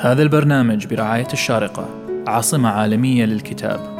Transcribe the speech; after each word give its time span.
هذا 0.00 0.22
البرنامج 0.22 0.86
برعاية 0.86 1.28
الشارقة 1.32 1.88
عاصمة 2.26 2.68
عالمية 2.68 3.24
للكتاب. 3.24 3.98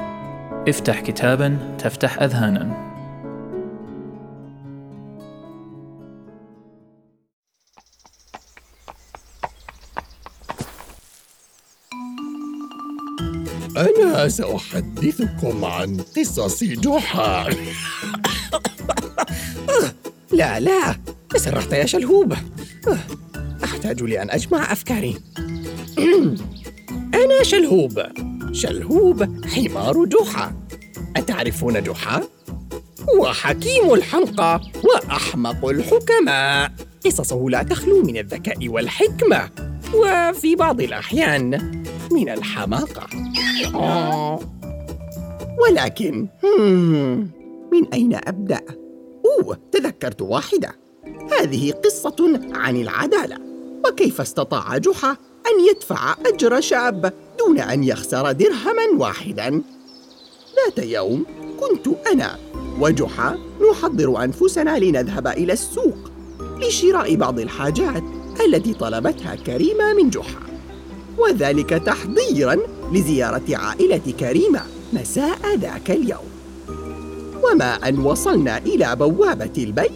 افتح 0.68 1.00
كتابا 1.00 1.76
تفتح 1.78 2.22
أذهانا. 2.22 2.88
أنا 13.76 14.28
سأحدثكم 14.28 15.64
عن 15.64 15.96
قصص 16.16 16.64
جحا. 16.64 17.48
لا 20.32 20.60
لا 20.60 20.96
تسرحت 21.30 21.72
يا 21.72 21.86
شلهوب. 21.86 22.34
أحتاج 23.64 24.02
لأن 24.02 24.30
أجمع 24.30 24.72
أفكاري. 24.72 25.27
أنا 27.24 27.42
شلهوب. 27.42 28.02
شلهوب 28.52 29.46
حمار 29.46 30.04
جحا. 30.04 30.52
أتعرفون 31.16 31.82
جحا؟ 31.82 32.22
هو 33.14 33.32
حكيم 33.32 33.94
الحمقى 33.94 34.60
وأحمق 34.84 35.64
الحكماء. 35.64 36.72
قصصه 37.06 37.46
لا 37.50 37.62
تخلو 37.62 38.02
من 38.02 38.16
الذكاء 38.16 38.68
والحكمة 38.68 39.50
وفي 39.94 40.56
بعض 40.56 40.80
الأحيان 40.80 41.82
من 42.12 42.28
الحماقة. 42.28 43.06
ولكن 45.62 46.28
من 47.72 47.88
أين 47.92 48.14
أبدأ؟ 48.14 48.60
أوه 49.24 49.58
تذكرت 49.72 50.22
واحدة. 50.22 50.76
هذه 51.40 51.72
قصة 51.72 52.40
عن 52.52 52.76
العدالة. 52.76 53.36
وكيف 53.88 54.20
استطاع 54.20 54.78
جحا 54.78 55.16
أن 55.48 55.64
يدفع 55.70 56.14
أجر 56.26 56.60
شاب 56.60 57.12
دون 57.38 57.60
أن 57.60 57.84
يخسر 57.84 58.32
درهما 58.32 58.86
واحدا. 58.98 59.62
ذات 60.56 60.86
يوم 60.86 61.24
كنت 61.60 61.88
أنا 62.12 62.38
وجحا 62.80 63.38
نحضر 63.70 64.24
أنفسنا 64.24 64.78
لنذهب 64.78 65.26
إلى 65.26 65.52
السوق 65.52 66.10
لشراء 66.60 67.14
بعض 67.14 67.40
الحاجات 67.40 68.02
التي 68.46 68.74
طلبتها 68.74 69.34
كريمة 69.34 69.92
من 69.92 70.10
جحا. 70.10 70.40
وذلك 71.18 71.70
تحضيرا 71.70 72.56
لزيارة 72.92 73.56
عائلة 73.56 74.14
كريمة 74.20 74.60
مساء 74.92 75.56
ذاك 75.56 75.90
اليوم. 75.90 76.28
وما 77.44 77.88
أن 77.88 77.98
وصلنا 77.98 78.58
إلى 78.58 78.96
بوابة 78.96 79.52
البيت 79.58 79.92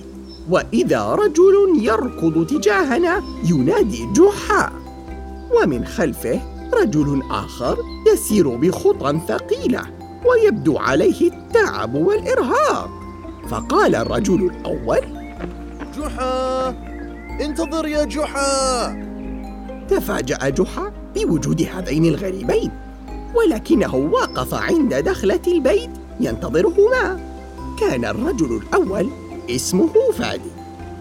وإذا 0.51 1.13
رجل 1.13 1.79
يركض 1.81 2.47
تجاهنا 2.47 3.23
ينادي 3.51 4.07
جحا. 4.17 4.82
ومن 5.57 5.85
خلفه 5.85 6.41
رجل 6.75 7.23
آخر 7.31 7.79
يسير 8.13 8.49
بخطى 8.49 9.21
ثقيلة 9.29 9.83
ويبدو 10.27 10.79
عليه 10.79 11.31
التعب 11.31 11.95
والإرهاق. 11.95 12.91
فقال 13.49 13.95
الرجل 13.95 14.51
الأول 14.51 15.01
جحا 15.99 16.69
انتظر 17.41 17.87
يا 17.87 18.05
جحا. 18.05 19.13
تفاجأ 19.89 20.49
جحا 20.49 20.93
بوجود 21.15 21.63
هذين 21.75 22.05
الغريبين 22.05 22.71
ولكنه 23.35 23.95
وقف 23.95 24.55
عند 24.55 24.95
دخلة 24.95 25.41
البيت 25.47 25.91
ينتظرهما. 26.21 27.21
كان 27.81 28.05
الرجل 28.05 28.63
الأول 28.63 29.11
اسمه 29.51 29.93
فادي 30.19 30.51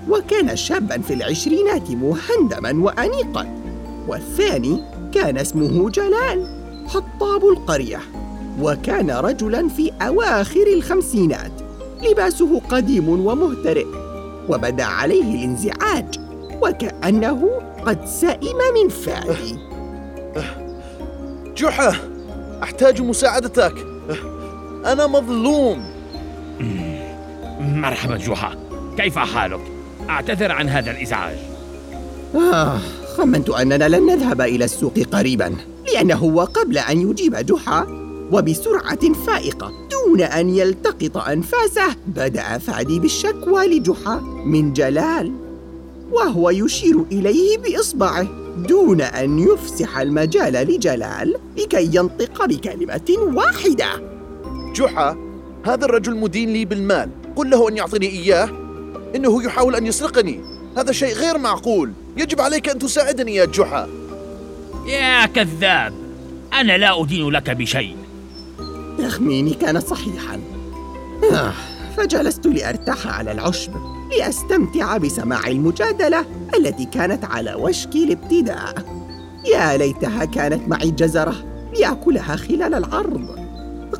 وكان 0.09 0.55
شابا 0.55 1.01
في 1.01 1.13
العشرينات 1.13 1.91
مهندما 1.91 2.83
وأنيقا. 2.83 3.60
والثاني 4.07 4.83
كان 5.13 5.37
اسمه 5.37 5.89
جلال 5.89 6.47
حطاب 6.87 7.45
القرية 7.45 7.99
وكان 8.61 9.11
رجلا 9.11 9.67
في 9.67 9.91
أواخر 10.01 10.67
الخمسينات 10.73 11.51
لباسه 12.01 12.61
قديم 12.69 13.09
ومهترئ 13.09 13.85
وبدا 14.49 14.83
عليه 14.83 15.35
الانزعاج 15.35 16.19
وكأنه 16.61 17.49
قد 17.85 18.05
سئم 18.05 18.57
من 18.75 18.89
فادي 18.89 19.57
جحا 21.57 21.95
أحتاج 22.63 23.01
مساعدتك. 23.01 23.73
أنا 24.85 25.07
مظلوم. 25.07 25.83
مرحبا 27.59 28.17
جحا. 28.17 28.55
كيف 28.97 29.17
حالك؟ 29.19 29.61
أعتذر 30.09 30.51
عن 30.51 30.69
هذا 30.69 30.91
الإزعاج. 30.91 31.37
آه 32.35 32.79
خمنت 33.17 33.49
أننا 33.49 33.89
لن 33.89 34.05
نذهب 34.05 34.41
إلى 34.41 34.65
السوق 34.65 34.99
قريبا 34.99 35.55
لأنه 35.93 36.23
وقبل 36.23 36.77
أن 36.77 37.09
يجيب 37.09 37.35
جحا 37.35 37.87
وبسرعة 38.31 39.13
فائقة 39.13 39.71
دون 39.91 40.21
أن 40.21 40.49
يلتقط 40.49 41.17
أنفاسه. 41.17 41.95
بدأ 42.07 42.57
فادي 42.57 42.99
بالشكوى 42.99 43.67
لجحا 43.67 44.19
من 44.45 44.73
جلال 44.73 45.31
وهو 46.11 46.49
يشير 46.49 47.05
إليه 47.11 47.57
بإصبعه 47.57 48.27
دون 48.67 49.01
أن 49.01 49.39
يفسح 49.39 49.97
المجال 49.97 50.53
لجلال 50.53 51.35
لكي 51.57 51.89
ينطق 51.93 52.45
بكلمة 52.45 53.17
واحدة. 53.19 53.85
جحا 54.75 55.17
هذا 55.65 55.85
الرجل 55.85 56.15
مدين 56.15 56.53
لي 56.53 56.65
بالمال. 56.65 57.09
قل 57.35 57.49
له 57.49 57.69
أن 57.69 57.77
يعطيني 57.77 58.09
إياه. 58.09 58.49
إنه 59.15 59.43
يحاول 59.43 59.75
أن 59.75 59.85
يسرقني. 59.85 60.50
هذا 60.77 60.91
شيء 60.91 61.15
غير 61.15 61.37
معقول. 61.37 61.93
يجب 62.17 62.41
عليك 62.41 62.69
أن 62.69 62.79
تساعدني 62.79 63.35
يا 63.35 63.45
جحا. 63.45 63.87
يا 64.87 65.25
كذاب 65.25 65.93
أنا 66.53 66.77
لا 66.77 67.01
أدين 67.01 67.29
لك 67.29 67.49
بشيء. 67.49 67.95
تخميني 68.97 69.53
كان 69.53 69.79
صحيحا. 69.79 70.39
آه 71.33 71.53
فجلست 71.97 72.47
لأرتاح 72.47 73.07
على 73.07 73.31
العشب 73.31 73.71
لأستمتع 74.17 74.97
بسماع 74.97 75.47
المجادلة 75.47 76.25
التي 76.57 76.85
كانت 76.85 77.25
على 77.25 77.53
وشك 77.53 77.95
الابتداء. 77.95 78.85
يا 79.53 79.77
ليتها 79.77 80.25
كانت 80.25 80.67
معي 80.67 80.91
جزرة 80.91 81.35
لأكلها 81.79 82.35
خلال 82.35 82.73
العرض. 82.73 83.41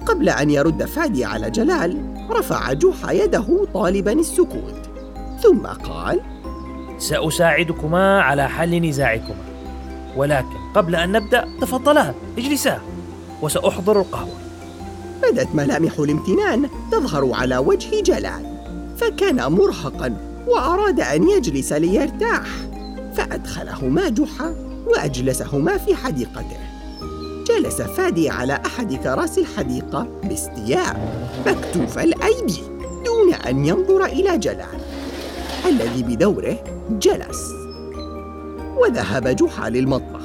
قبل 0.08 0.30
أن 0.30 0.50
يرد 0.50 0.86
فادي 0.86 1.26
على 1.26 1.50
جلال 1.50 2.16
رفع 2.30 2.74
جحا 2.74 3.12
يده 3.12 3.68
طالبا 3.74 4.12
السكوت. 4.12 4.90
ثم 5.44 5.68
قال 5.68 6.22
سأساعدكما 7.02 8.22
على 8.22 8.50
حل 8.50 8.90
نزاعكما. 8.90 9.36
ولكن 10.16 10.58
قبل 10.76 10.96
أن 10.96 11.12
نبدأ 11.12 11.48
تفضلا 11.62 12.14
اجلسا 12.38 12.82
وسأحضر 13.42 14.00
القهوة. 14.00 14.38
بدت 15.24 15.48
ملامح 15.56 16.00
الامتنان 16.00 16.70
تظهر 16.92 17.34
على 17.34 17.58
وجه 17.58 18.02
جلال 18.02 18.58
فكان 18.98 19.52
مرهقا 19.52 20.18
وأراد 20.48 21.00
أن 21.00 21.30
يجلس 21.30 21.74
ليرتاح 21.74 22.48
فأدخلهما 23.16 24.10
جحا 24.10 24.56
وأجلسهما 24.88 25.78
في 25.78 25.96
حديقته. 25.96 26.58
جلس 27.48 27.82
فادي 27.82 28.30
على 28.30 28.60
أحد 28.66 28.94
كراسي 28.94 29.42
الحديقة 29.42 30.08
باستياء 30.24 31.00
مكتوف 31.48 32.00
الأيدي 32.00 32.62
دون 33.06 33.34
أن 33.34 33.66
ينظر 33.66 34.06
إلى 34.06 34.38
جلال. 34.38 34.81
الذي 35.66 36.04
بدوره 36.04 36.64
جلس. 36.92 37.52
وذهب 38.78 39.28
جحا 39.28 39.70
للمطبخ. 39.70 40.22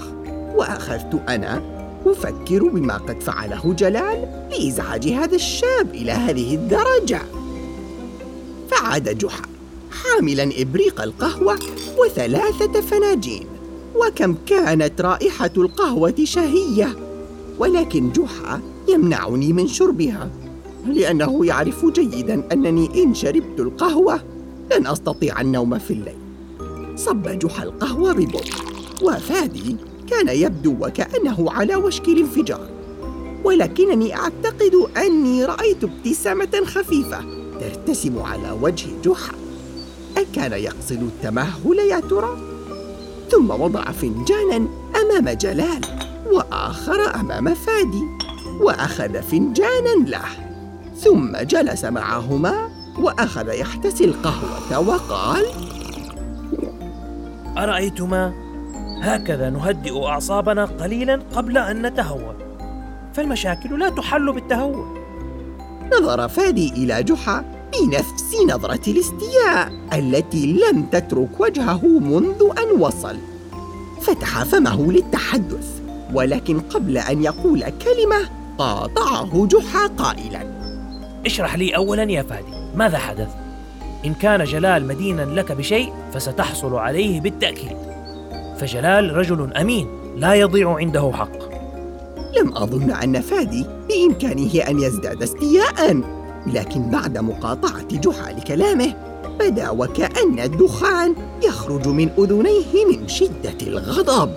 وأخذت 0.56 1.20
أنا 1.28 1.62
أفكر 2.06 2.68
بما 2.68 2.96
قد 2.96 3.20
فعله 3.20 3.74
جلال 3.78 4.46
لإزعاج 4.50 5.08
هذا 5.08 5.34
الشاب 5.34 5.94
إلى 5.94 6.12
هذه 6.12 6.54
الدرجة. 6.54 7.20
فعاد 8.70 9.18
جحا 9.18 9.42
حاملا 9.90 10.50
إبريق 10.58 11.02
القهوة 11.02 11.58
وثلاثة 11.98 12.80
فناجين. 12.80 13.46
وكم 13.94 14.34
كانت 14.46 15.00
رائحة 15.00 15.50
القهوة 15.56 16.14
شهية. 16.24 16.96
ولكن 17.58 18.12
جحا 18.12 18.60
يمنعني 18.88 19.52
من 19.52 19.68
شربها 19.68 20.30
لأنه 20.86 21.46
يعرف 21.46 21.86
جيدا 21.86 22.42
أنني 22.52 23.02
إن 23.02 23.14
شربت 23.14 23.60
القهوة 23.60 24.20
لن 24.72 24.86
أستطيع 24.86 25.40
النوم 25.40 25.78
في 25.78 25.90
الليل. 25.90 26.18
صب 26.96 27.22
جحا 27.22 27.62
القهوة 27.62 28.12
ببطء 28.12 28.52
وفادي 29.02 29.76
كان 30.10 30.28
يبدو 30.28 30.76
وكأنه 30.80 31.52
على 31.52 31.76
وشك 31.76 32.08
الانفجار. 32.08 32.68
ولكنني 33.44 34.16
أعتقد 34.16 34.88
أني 34.96 35.44
رأيت 35.44 35.84
ابتسامة 35.84 36.62
خفيفة 36.64 37.24
ترتسم 37.60 38.18
على 38.18 38.50
وجه 38.62 38.86
جحا. 39.04 39.32
أكان 40.16 40.52
يقصد 40.52 41.02
التمهل 41.02 41.78
يا 41.90 42.00
ترى؟ 42.00 42.38
ثم 43.30 43.50
وضع 43.50 43.84
فنجانا 43.84 44.68
أمام 45.02 45.28
جلال 45.28 45.80
وآخر 46.32 47.14
أمام 47.14 47.54
فادي 47.54 48.02
وأخذ 48.60 49.22
فنجانا 49.22 50.06
له. 50.06 50.24
ثم 51.00 51.36
جلس 51.36 51.84
معهما 51.84 52.75
وأخذ 52.98 53.48
يحتسي 53.48 54.04
القهوة 54.04 54.88
وقال 54.88 55.44
أرأيتما؟ 57.58 58.32
هكذا 59.02 59.50
نهدئ 59.50 60.04
أعصابنا 60.04 60.64
قليلا 60.64 61.22
قبل 61.34 61.58
أن 61.58 61.86
نتهور 61.86 62.34
فالمشاكل 63.14 63.78
لا 63.78 63.88
تحل 63.88 64.32
بالتهور 64.32 64.96
نظر 65.92 66.28
فادي 66.28 66.72
إلى 66.72 67.02
جحا 67.02 67.44
بنفس 67.72 68.34
نظرة 68.48 68.80
الاستياء 68.90 69.72
التي 69.92 70.52
لم 70.52 70.82
تترك 70.82 71.40
وجهه 71.40 71.86
منذ 71.86 72.42
أن 72.58 72.80
وصل. 72.80 73.16
فتح 74.00 74.42
فمه 74.42 74.92
للتحدث 74.92 75.80
ولكن 76.14 76.60
قبل 76.60 76.98
أن 76.98 77.24
يقول 77.24 77.60
كلمة 77.60 78.28
قاطعه 78.58 79.46
جحا 79.46 79.86
قائلا. 79.86 80.56
اشرح 81.26 81.54
لي 81.54 81.76
أولا 81.76 82.02
يا 82.02 82.22
فادي. 82.22 82.65
ماذا 82.76 82.98
حدث؟ 82.98 83.28
إن 84.04 84.14
كان 84.14 84.44
جلال 84.44 84.86
مدينا 84.86 85.22
لك 85.22 85.52
بشيء 85.52 85.92
فستحصل 86.12 86.74
عليه 86.74 87.20
بالتأكيد. 87.20 87.76
فجلال 88.58 89.16
رجل 89.16 89.52
أمين 89.52 89.88
لا 90.16 90.34
يضيع 90.34 90.74
عنده 90.74 91.12
حق. 91.12 91.46
لم 92.40 92.56
أظن 92.56 92.90
أن 92.90 93.20
فادي 93.20 93.66
بإمكانه 93.88 94.68
أن 94.68 94.80
يزداد 94.80 95.22
استياء 95.22 96.00
لكن 96.46 96.90
بعد 96.90 97.18
مقاطعة 97.18 97.88
جحا 97.88 98.32
لكلامه 98.32 98.94
بدا 99.40 99.70
وكأن 99.70 100.40
الدخان 100.40 101.14
يخرج 101.42 101.88
من 101.88 102.10
أذنيه 102.18 102.84
من 102.84 103.08
شدة 103.08 103.56
الغضب. 103.62 104.32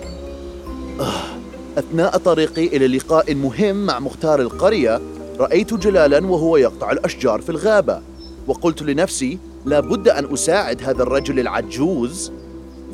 أثناء 1.78 2.16
طريقي 2.16 2.66
إلى 2.66 2.98
لقاء 2.98 3.34
مهم 3.34 3.86
مع 3.86 4.00
مختار 4.00 4.40
القرية 4.40 5.00
رأيت 5.38 5.74
جلالا 5.74 6.26
وهو 6.26 6.56
يقطع 6.56 6.90
الأشجار 6.90 7.40
في 7.40 7.50
الغابة. 7.50 8.00
وقلت 8.50 8.82
لنفسي 8.82 9.38
لا 9.64 9.80
بد 9.80 10.08
أن 10.08 10.32
أساعد 10.32 10.82
هذا 10.82 11.02
الرجل 11.02 11.40
العجوز. 11.40 12.32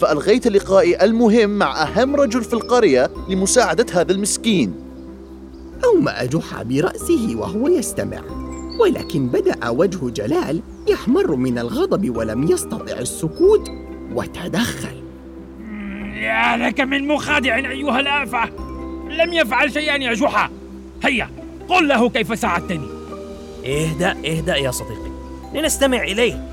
فألغيت 0.01 0.47
لقائي 0.47 1.05
المهم 1.05 1.51
مع 1.51 1.83
أهم 1.83 2.17
رجل 2.17 2.45
في 2.45 2.53
القرية 2.53 3.11
لمساعدة 3.29 3.87
هذا 4.01 4.13
المسكين. 4.13 4.75
أومأ 5.85 6.25
جحا 6.25 6.63
برأسه 6.63 7.37
وهو 7.37 7.69
يستمع. 7.69 8.21
ولكن 8.81 9.27
بدأ 9.27 9.69
وجه 9.69 10.11
جلال 10.11 10.61
يحمر 10.89 11.37
من 11.37 11.59
الغضب 11.59 12.17
ولم 12.17 12.43
يستطع 12.43 12.99
السكوت 12.99 13.71
وتدخل. 14.13 15.03
يا 16.15 16.57
لك 16.57 16.81
من 16.81 17.09
مخادع 17.09 17.57
أيها 17.57 18.01
الآفة. 18.01 18.45
لم 19.11 19.33
يفعل 19.33 19.73
شيئا 19.73 19.97
يا 19.97 20.15
جحا. 20.15 20.51
هيا 21.03 21.31
قل 21.69 21.89
له 21.89 22.09
كيف 22.09 22.39
ساعدتني. 22.39 22.89
اهدأ 23.67 24.11
اهدأ 24.11 24.57
يا 24.57 24.71
صديقي. 24.71 25.16
لنستمع 25.55 26.03
إليه. 26.03 26.49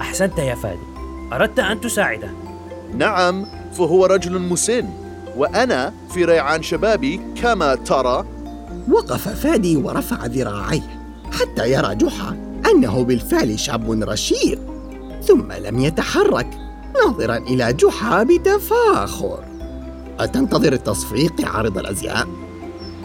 أحسنت 0.00 0.38
يا 0.38 0.54
فادي. 0.54 0.90
أردت 1.32 1.58
أن 1.58 1.80
تساعده. 1.80 2.30
نعم 2.94 3.46
فهو 3.72 4.06
رجل 4.06 4.38
مسن 4.38 4.88
وأنا 5.36 5.92
في 6.14 6.24
ريعان 6.24 6.62
شبابي 6.62 7.20
كما 7.42 7.74
ترى. 7.74 8.24
وقف 8.90 9.28
فادي 9.28 9.76
ورفع 9.76 10.26
ذراعيه 10.26 11.00
حتى 11.32 11.72
يرى 11.72 11.94
جحا 11.94 12.60
أنه 12.72 13.04
بالفعل 13.04 13.58
شاب 13.58 14.02
رشيق 14.02 14.60
ثم 15.22 15.52
لم 15.52 15.78
يتحرك 15.78 16.58
ناظرا 16.94 17.36
إلى 17.36 17.72
جحا 17.72 18.22
بتفاخر. 18.22 19.44
أتنتظر 20.20 20.72
التصفيق 20.72 21.48
عارض 21.48 21.78
الأزياء؟ 21.78 22.28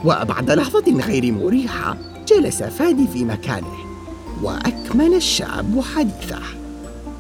وبعد 0.06 0.51
لحظة 0.51 1.00
غير 1.00 1.31
مريحة 1.31 1.97
جلس 2.27 2.63
فادي 2.63 3.07
في 3.07 3.25
مكانه. 3.25 3.84
وأكمل 4.43 5.13
الشاب 5.13 5.83
حديثه 5.95 6.39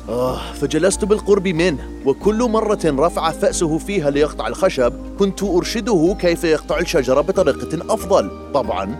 آه 0.09 0.37
فجلست 0.53 1.05
بالقرب 1.05 1.47
منه 1.47 1.89
وكل 2.05 2.49
مرة 2.49 2.79
رفع 2.85 3.31
فأسه 3.31 3.77
فيها 3.77 4.09
ليقطع 4.09 4.47
الخشب 4.47 4.93
كنت 5.19 5.43
أرشده 5.43 6.15
كيف 6.19 6.43
يقطع 6.43 6.79
الشجرة 6.79 7.21
بطريقة 7.21 7.93
أفضل. 7.93 8.31
طبعا. 8.53 8.95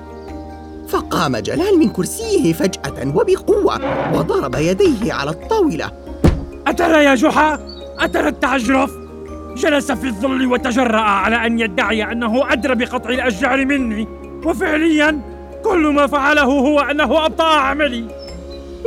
فقام 0.89 1.37
جلال 1.37 1.79
من 1.79 1.89
كرسيه 1.89 2.53
فجأة 2.53 3.07
وبقوة 3.15 3.79
وضرب 4.17 4.55
يديه 4.55 5.13
على 5.13 5.31
الطاولة. 5.31 5.91
أترى 6.67 7.03
يا 7.03 7.15
جحا؟ 7.15 7.59
أترى 7.99 8.27
التعجرف؟ 8.27 8.91
جلس 9.57 9.91
في 9.91 10.07
الظل 10.07 10.45
وتجرأ 10.47 11.01
على 11.01 11.45
أن 11.45 11.59
يدعي 11.59 12.11
أنه 12.11 12.53
أدرى 12.53 12.75
بقطع 12.75 13.09
الأشجار 13.09 13.65
مني 13.65 14.07
وفعليا 14.45 15.34
كل 15.65 15.87
ما 15.87 16.07
فعله 16.07 16.43
هو 16.43 16.79
أنه 16.79 17.25
أبطأ 17.25 17.43
عملي. 17.43 18.05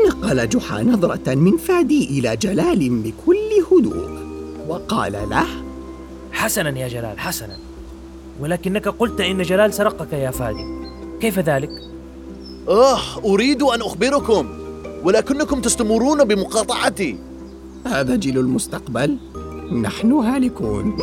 نقل 0.08 0.48
جحا 0.48 0.82
نظرة 0.82 1.34
من 1.34 1.56
فادي 1.56 2.18
إلى 2.18 2.36
جلال 2.36 2.90
بكل 2.90 3.50
هدوء 3.72 4.10
وقال 4.68 5.12
له 5.12 5.46
حسنا 6.32 6.78
يا 6.78 6.88
جلال 6.88 7.18
حسنا. 7.20 7.56
ولكنك 8.40 8.88
قلت 8.88 9.20
إن 9.20 9.42
جلال 9.42 9.74
سرقك 9.74 10.12
يا 10.12 10.30
فادي. 10.30 10.64
كيف 11.20 11.38
ذلك؟ 11.38 11.70
آه 12.68 13.00
أريد 13.24 13.62
أن 13.62 13.80
أخبركم 13.80 14.48
ولكنكم 15.04 15.60
تستمرون 15.60 16.24
بمقاطعتي. 16.24 17.18
هذا 17.86 18.16
جيل 18.16 18.38
المستقبل 18.38 19.16
نحن 19.82 20.12
هالكون. 20.12 20.96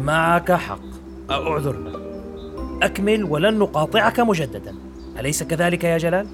معك 0.00 0.52
حق. 0.52 0.80
أعذرنا. 1.30 2.07
أكمل 2.82 3.24
ولن 3.24 3.58
نقاطعك 3.58 4.20
مجددا. 4.20 4.74
أليس 5.20 5.42
كذلك 5.42 5.84
يا 5.84 5.98
جلال؟ 5.98 6.26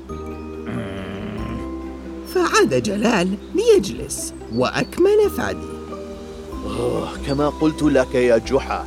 فعاد 2.35 2.82
جلال 2.82 3.35
ليجلس 3.55 4.35
وأكمل 4.55 5.31
فادي. 5.37 5.75
آه 6.67 7.08
كما 7.26 7.49
قلت 7.49 7.82
لك 7.82 8.14
يا 8.14 8.38
جحا 8.38 8.87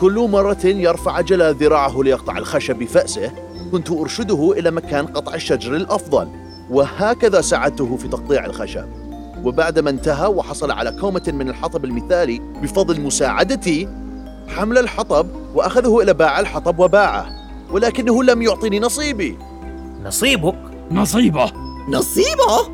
كل 0.00 0.28
مرة 0.30 0.66
يرفع 0.66 1.20
جلال 1.20 1.54
ذراعه 1.54 2.02
ليقطع 2.02 2.38
الخشب 2.38 2.76
بفأسه 2.76 3.32
كنت 3.72 3.90
أرشده 3.90 4.54
إلى 4.58 4.70
مكان 4.70 5.06
قطع 5.06 5.34
الشجر 5.34 5.76
الأفضل 5.76 6.28
وهكذا 6.70 7.40
ساعدته 7.40 7.96
في 7.96 8.08
تقطيع 8.08 8.46
الخشب. 8.46 8.86
وبعدما 9.44 9.90
انتهى 9.90 10.26
وحصل 10.26 10.70
على 10.70 10.92
كومة 11.00 11.32
من 11.34 11.48
الحطب 11.48 11.84
المثالي 11.84 12.40
بفضل 12.62 13.00
مساعدتي 13.00 13.88
حمل 14.48 14.78
الحطب 14.78 15.26
وأخذه 15.54 16.00
إلى 16.00 16.14
باع 16.14 16.40
الحطب 16.40 16.78
وباعه 16.78 17.26
ولكنه 17.70 18.24
لم 18.24 18.42
يعطني 18.42 18.80
نصيبي. 18.80 19.38
نصيبك؟ 20.02 20.58
نصيبه. 20.90 21.52
نصيبه؟ 21.88 22.68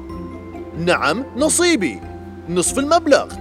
نعم 0.79 1.25
نصيبي. 1.37 2.01
نصف 2.49 2.79
المبلغ. 2.79 3.33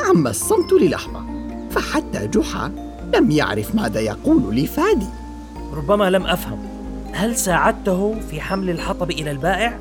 عم 0.00 0.26
الصمت 0.26 0.72
للحظة 0.72 1.22
فحتى 1.70 2.26
جحا 2.26 2.72
لم 3.14 3.30
يعرف 3.30 3.74
ماذا 3.74 4.00
يقول 4.00 4.56
لفادي 4.56 5.06
ربما 5.74 6.10
لم 6.10 6.26
أفهم. 6.26 6.58
هل 7.12 7.36
ساعدته 7.36 8.14
في 8.30 8.40
حمل 8.40 8.70
الحطب 8.70 9.10
إلى 9.10 9.30
البائع؟ 9.30 9.78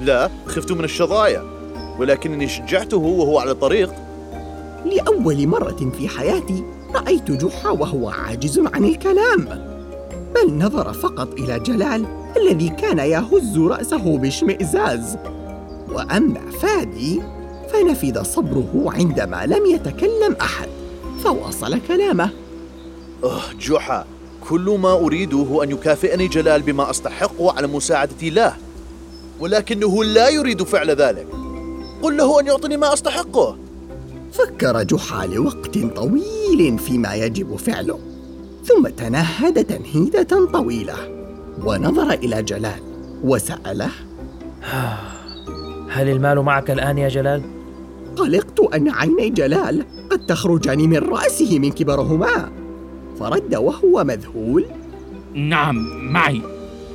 لا 0.00 0.30
خفت 0.46 0.72
من 0.72 0.84
الشظايا 0.84 1.42
ولكنني 1.98 2.48
شجعته 2.48 2.96
وهو 2.96 3.38
على 3.38 3.50
الطريق 3.50 3.94
لأول 4.84 5.46
مرة 5.46 5.90
في 5.98 6.08
حياتي 6.08 6.64
رأيت 6.94 7.30
جحا 7.30 7.70
وهو 7.70 8.08
عاجز 8.08 8.58
عن 8.58 8.84
الكلام 8.84 9.44
بل 10.34 10.54
نظر 10.54 10.92
فقط 10.92 11.32
إلى 11.32 11.60
جلال 11.60 12.06
الذي 12.36 12.68
كان 12.68 12.98
يهز 12.98 13.58
رأسه 13.58 14.18
باشمئزاز 14.18 15.16
وأما 15.92 16.50
فادي 16.60 17.22
فنفذ 17.72 18.22
صبره 18.22 18.84
عندما 18.86 19.46
لم 19.46 19.66
يتكلم 19.66 20.36
أحد 20.40 20.68
فواصل 21.24 21.80
كلامه. 21.88 22.30
أه 23.24 23.42
جحا 23.60 24.06
كل 24.48 24.78
ما 24.80 24.92
أريده 24.92 25.62
أن 25.62 25.70
يكافئني 25.70 26.28
جلال 26.28 26.62
بما 26.62 26.90
أستحقه 26.90 27.52
على 27.52 27.66
مساعدتي 27.66 28.30
له 28.30 28.56
ولكنه 29.40 30.04
لا 30.04 30.28
يريد 30.28 30.62
فعل 30.62 30.90
ذلك. 30.90 31.26
قل 32.02 32.16
له 32.16 32.40
أن 32.40 32.46
يعطني 32.46 32.76
ما 32.76 32.92
أستحقه. 32.92 33.56
فكر 34.34 34.82
جحا 34.82 35.26
لوقت 35.26 35.78
طويل 35.78 36.78
فيما 36.78 37.14
يجب 37.14 37.56
فعله 37.56 37.98
ثم 38.64 38.88
تنهد 38.88 39.64
تنهيدة 39.64 40.46
طويلة 40.52 40.94
ونظر 41.64 42.10
إلى 42.12 42.42
جلال 42.42 42.80
وسأله 43.24 43.90
هل 45.90 46.08
المال 46.08 46.38
معك 46.38 46.70
الآن 46.70 46.98
يا 46.98 47.08
جلال؟ 47.08 47.42
قلقت 48.16 48.60
أن 48.74 48.88
عيني 48.90 49.30
جلال 49.30 49.84
قد 50.10 50.26
تخرجان 50.26 50.78
من 50.78 50.98
رأسه 50.98 51.58
من 51.58 51.70
كبرهما 51.72 52.52
فرد 53.20 53.54
وهو 53.54 54.04
مذهول 54.04 54.64
نعم 55.34 55.76
معي. 56.12 56.42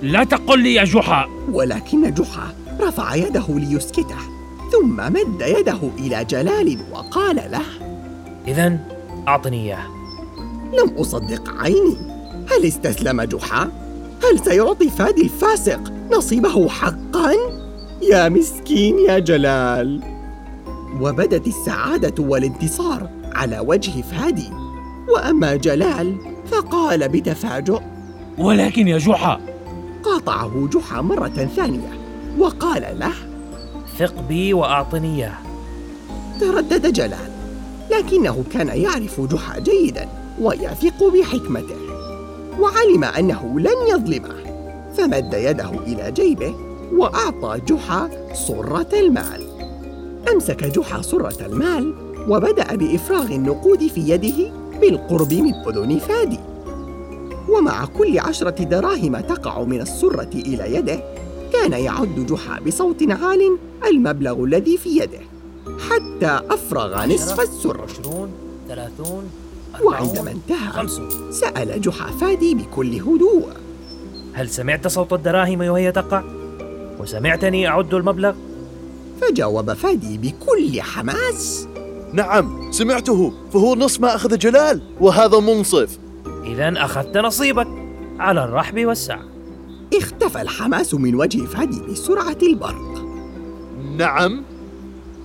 لا 0.01 0.23
تقل 0.23 0.59
لي 0.59 0.73
يا 0.73 0.83
جحا. 0.83 1.27
ولكن 1.51 2.13
جحا 2.13 2.55
رفع 2.81 3.15
يده 3.15 3.45
ليسكته. 3.49 4.38
ثم 4.71 5.13
مد 5.13 5.41
يده 5.41 5.79
إلى 5.99 6.25
جلال 6.25 6.77
وقال 6.91 7.35
له 7.35 7.65
إذا 8.47 8.79
أعطني 9.27 9.61
إياه. 9.63 9.87
لم 10.73 10.97
أصدق 10.97 11.53
عيني. 11.59 11.97
هل 12.51 12.65
استسلم 12.65 13.21
جحا؟ 13.21 13.71
هل 14.23 14.39
سيعطي 14.39 14.89
فادي 14.89 15.21
الفاسق 15.21 15.79
نصيبه 16.11 16.69
حقا؟ 16.69 17.33
يا 18.01 18.29
مسكين 18.29 18.99
يا 18.99 19.19
جلال. 19.19 20.01
وبدت 21.01 21.47
السعادة 21.47 22.23
والانتصار 22.23 23.09
على 23.35 23.59
وجه 23.59 24.01
فادي. 24.01 24.49
وأما 25.13 25.55
جلال 25.55 26.15
فقال 26.51 27.09
بتفاجؤ 27.09 27.81
ولكن 28.37 28.87
يا 28.87 28.97
جحا. 28.97 29.39
قاطعه 30.03 30.69
جحا 30.73 31.01
مرة 31.01 31.49
ثانية 31.55 31.99
وقال 32.37 32.99
له 32.99 33.28
ثق 33.99 34.21
بي 34.29 34.53
وأعطني 34.53 35.15
إياه. 35.15 35.37
تردد 36.39 36.93
جلال 36.93 37.29
لكنه 37.91 38.43
كان 38.53 38.67
يعرف 38.67 39.21
جحا 39.21 39.59
جيدا 39.59 40.07
ويثق 40.41 41.03
بحكمته 41.13 41.77
وعلم 42.59 43.03
أنه 43.03 43.59
لن 43.59 43.87
يظلمه 43.89 44.35
فمد 44.97 45.33
يده 45.33 45.69
إلى 45.69 46.11
جيبه 46.11 46.55
وأعطى 46.93 47.59
جحا 47.67 48.09
صرة 48.33 48.89
المال. 48.93 49.43
أمسك 50.33 50.63
جحا 50.63 51.01
صرة 51.01 51.45
المال 51.45 51.93
وبدأ 52.29 52.75
بإفراغ 52.75 53.25
النقود 53.31 53.87
في 53.87 54.09
يده 54.09 54.51
بالقرب 54.81 55.33
من 55.33 55.53
أذن 55.53 55.99
فادي. 55.99 56.39
ومع 57.49 57.85
كل 57.85 58.19
عشرة 58.19 58.63
دراهم 58.63 59.19
تقع 59.19 59.63
من 59.63 59.81
السرة 59.81 60.29
إلى 60.35 60.75
يده 60.75 61.18
كان 61.53 61.73
يعد 61.73 62.25
جحا 62.25 62.59
بصوت 62.59 63.03
عال 63.11 63.57
المبلغ 63.85 64.43
الذي 64.43 64.77
في 64.77 64.89
يده 64.89 65.19
حتى 65.89 66.53
أفرغ 66.53 67.05
نصف 67.05 67.39
السرة 67.39 67.81
عشرون 67.81 68.31
ثلاثون 68.67 69.23
وعندما 69.83 70.31
انتهى 70.31 70.69
خمسون 70.69 71.31
سأل 71.31 71.81
جحا 71.81 72.11
فادي 72.11 72.55
بكل 72.55 72.95
هدوء. 72.95 73.47
هل 74.33 74.49
سمعت 74.49 74.87
صوت 74.87 75.13
الدراهم 75.13 75.61
وهي 75.61 75.91
تقع؟ 75.91 76.23
وسمعتني 76.99 77.67
أعد 77.67 77.93
المبلغ؟ 77.93 78.33
فجاوب 79.21 79.73
فادي 79.73 80.17
بكل 80.17 80.81
حماس. 80.81 81.67
نعم 82.13 82.71
سمعته 82.71 83.33
فهو 83.53 83.75
نصف 83.75 84.01
ما 84.01 84.15
أخذ 84.15 84.37
جلال 84.37 84.81
وهذا 84.99 85.39
منصف. 85.39 85.99
إذا 86.45 86.73
أخذت 86.77 87.17
نصيبك 87.17 87.67
على 88.19 88.43
الرحب 88.43 88.85
والسعة. 88.85 89.23
اختفى 89.97 90.41
الحماس 90.41 90.93
من 90.93 91.15
وجه 91.15 91.45
فادي 91.45 91.81
بسرعة 91.81 92.37
البرق. 92.43 93.05
نعم. 93.97 94.43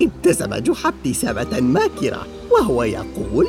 ابتسم 0.02 0.54
جحا 0.54 0.88
ابتسامة 0.88 1.60
ماكرة 1.60 2.26
وهو 2.50 2.82
يقول 2.82 3.48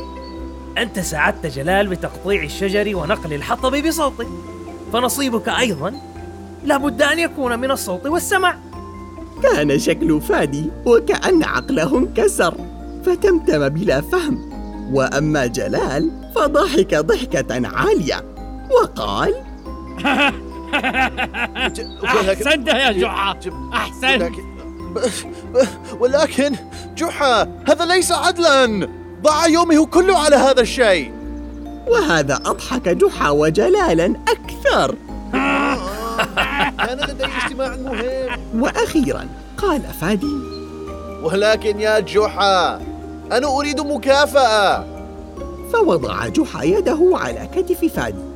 أنت 0.78 1.00
ساعدت 1.00 1.46
جلال 1.46 1.88
بتقطيع 1.88 2.44
الشجر 2.44 2.96
ونقل 2.96 3.34
الحطب 3.34 3.88
بصوتك 3.88 4.28
فنصيبك 4.94 5.50
أيضا 5.50 5.94
لابد 6.66 7.02
أن 7.02 7.20
يكون 7.20 7.60
من 7.60 7.72
الصوت 7.72 8.06
والسمع 8.06 8.58
كان 9.44 9.80
شكل 9.80 10.22
فادي 10.22 10.70
وكأن 10.86 11.44
عقله 11.44 11.98
انكسر 11.98 12.56
فتمتم 13.06 13.70
بلا 13.70 14.02
فهم. 14.02 14.52
وأما 14.94 15.46
جلال 15.46 16.12
فضحك 16.36 16.96
ضحكة 16.96 17.68
عالية 17.68 18.26
وقال 18.72 19.34
أحسنت 22.06 22.68
يا 22.68 22.92
جحا. 22.92 23.40
أحسنت 23.74 24.22
ولكن 24.22 24.44
ولكن 26.00 26.56
جحا 26.96 27.48
هذا 27.68 27.86
ليس 27.86 28.12
عدلا. 28.12 28.90
ضاع 29.22 29.48
يومه 29.48 29.86
كله 29.86 30.18
على 30.18 30.36
هذا 30.36 30.62
الشيء. 30.62 31.12
وهذا 31.88 32.36
أضحك 32.46 32.90
جحا 32.90 33.30
وجلالا 33.30 34.06
أكثر. 34.06 34.96
كان 36.86 36.98
لدي 37.10 37.26
اجتماع 37.26 37.76
مهم. 37.76 38.62
وأخيرا 38.62 39.28
قال 39.58 39.82
فادي. 40.02 40.36
ولكن 41.24 41.80
يا 41.80 42.00
جحا 42.00 42.82
أنا 43.32 43.48
أريد 43.48 43.82
مكافأة. 43.82 44.86
فوضع 45.74 46.28
جحا 46.28 46.64
يده 46.64 47.00
على 47.14 47.50
كتف 47.56 47.86
فادي 47.96 48.36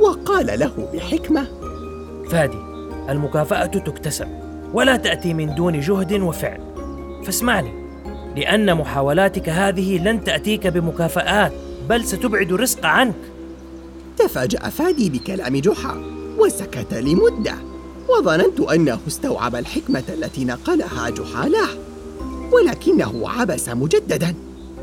وقال 0.00 0.58
له 0.58 0.88
بحكمة 0.94 1.46
فادي 2.30 2.58
المكافأة 3.08 3.66
تكتسب 3.66 4.28
ولا 4.74 4.96
تأتي 4.96 5.34
من 5.34 5.54
دون 5.54 5.80
جهد 5.80 6.12
وفعل. 6.12 6.60
فاسمعني 7.24 7.72
لأن 8.36 8.74
محاولاتك 8.74 9.48
هذه 9.48 9.98
لن 9.98 10.24
تأتيك 10.24 10.66
بمكافآت 10.66 11.52
بل 11.88 12.04
ستبعد 12.04 12.52
الرزق 12.52 12.86
عنك. 12.86 13.14
تفاجأ 14.18 14.58
فادي 14.58 15.10
بكلام 15.10 15.56
جحا 15.56 16.02
وسكت 16.38 16.94
لمدة 16.94 17.54
وظننت 18.08 18.60
أنه 18.60 18.98
استوعب 19.08 19.56
الحكمة 19.56 20.02
التي 20.08 20.44
نقلها 20.44 21.10
جحا 21.10 21.48
له. 21.48 21.68
ولكنه 22.52 23.28
عبس 23.28 23.68
مجددا 23.68 24.34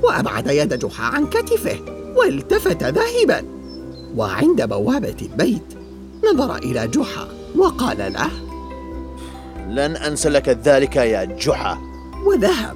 وأبعد 0.04 0.48
يد 0.48 0.80
جحا 0.80 1.04
عن 1.04 1.26
كتفه 1.26 1.80
والتفت 2.16 2.84
ذاهبا. 2.84 3.44
وعند 4.16 4.62
بوابة 4.70 5.18
البيت 5.22 5.83
نظر 6.32 6.56
إلى 6.56 6.88
جحا 6.88 7.28
وقال 7.58 7.98
له 7.98 8.30
لن 9.68 9.96
أنسى 9.96 10.30
لك 10.30 10.50
ذلك 10.50 10.96
يا 10.96 11.24
جحا. 11.24 11.78
وذهب. 12.26 12.76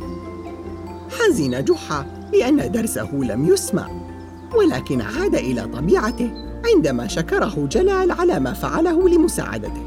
حزن 1.19 1.63
جحا 1.63 2.05
لأن 2.33 2.71
درسه 2.71 3.09
لم 3.13 3.45
يسمع 3.45 3.87
ولكن 4.55 5.01
عاد 5.01 5.35
إلى 5.35 5.61
طبيعته 5.61 6.31
عندما 6.75 7.07
شكره 7.07 7.67
جلال 7.71 8.11
على 8.11 8.39
ما 8.39 8.53
فعله 8.53 9.09
لمساعدته. 9.09 9.83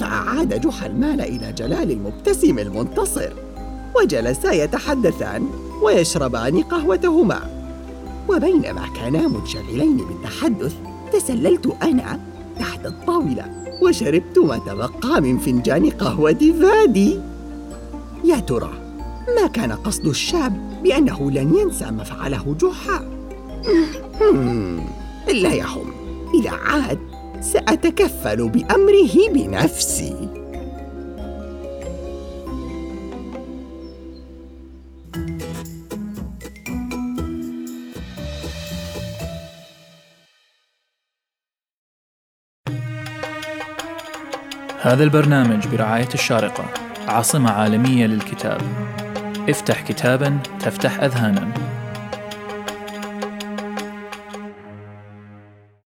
فأعاد 0.00 0.60
جحا 0.60 0.86
المال 0.86 1.20
إلى 1.20 1.52
جلال 1.52 1.90
المبتسم 1.90 2.58
المنتصر 2.58 3.32
وجلسا 3.96 4.52
يتحدثان 4.52 5.48
ويشربان 5.82 6.62
قهوتهما. 6.62 7.40
وبينما 8.28 8.82
كانا 8.96 9.28
منشغلين 9.28 9.96
بالتحدث 9.96 10.74
تسللت 11.12 11.76
أنا 11.82 12.20
تحت 12.60 12.86
الطاولة 12.86 13.44
وشربت 13.82 14.38
ما 14.38 14.58
تبقى 14.58 15.20
من 15.20 15.38
فنجان 15.38 15.90
قهوة 15.90 16.52
فادي 16.60 17.20
يا 18.24 18.38
ترى 18.38 18.72
ما 19.40 19.46
كان 19.46 19.72
قصد 19.72 20.06
الشاب 20.06 20.82
بأنه 20.82 21.30
لن 21.30 21.54
ينسى 21.54 21.90
ما 21.90 22.04
فعله 22.04 22.56
جحا؟ 22.60 23.08
لا 25.42 25.54
يهم 25.54 25.92
إذا 26.34 26.50
عاد 26.50 26.98
سأتكفل 27.40 28.48
بأمره 28.48 29.28
بنفسي. 29.32 30.37
هذا 44.88 45.04
البرنامج 45.04 45.66
برعاية 45.66 46.08
الشارقة 46.14 46.64
عاصمة 47.08 47.50
عالمية 47.50 48.06
للكتاب. 48.06 48.60
افتح 49.48 49.80
كتابا 49.80 50.38
تفتح 50.60 51.00
أذهانا. 51.00 51.67